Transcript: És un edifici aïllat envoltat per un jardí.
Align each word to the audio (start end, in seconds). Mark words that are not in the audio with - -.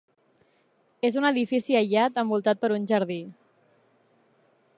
És 1.09 1.19
un 1.21 1.29
edifici 1.29 1.77
aïllat 1.81 2.19
envoltat 2.25 2.63
per 2.65 2.73
un 2.79 2.89
jardí. 2.93 3.23